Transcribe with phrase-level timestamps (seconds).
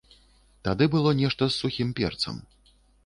[0.67, 2.41] Тады было нешта з сухім перцам.